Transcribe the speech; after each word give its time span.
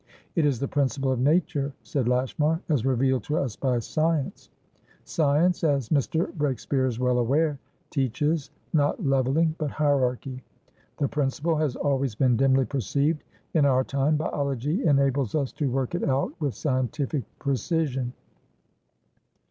"It 0.35 0.47
is 0.47 0.59
the 0.59 0.67
principle 0.67 1.11
of 1.11 1.19
nature," 1.19 1.73
said 1.83 2.07
Lashmar, 2.07 2.59
"as 2.69 2.87
revealed 2.87 3.23
to 3.25 3.37
us 3.37 3.55
by 3.55 3.77
science. 3.77 4.49
Scienceas 5.05 5.89
Mr. 5.89 6.33
Breakspeare 6.33 6.87
is 6.87 6.99
well 6.99 7.17
awareteaches, 7.17 8.49
not 8.73 9.05
levelling, 9.05 9.53
but 9.59 9.69
hierarchy. 9.69 10.43
The 10.97 11.07
principle 11.07 11.57
has 11.57 11.75
always 11.75 12.15
been 12.15 12.35
dimly 12.35 12.65
perceived. 12.65 13.23
In 13.53 13.63
our 13.63 13.83
time, 13.83 14.17
biology 14.17 14.83
enables 14.87 15.35
us 15.35 15.51
to 15.51 15.69
work 15.69 15.93
it 15.93 16.05
out 16.09 16.33
with 16.41 16.55
scientific 16.55 17.23
precision." 17.37 18.13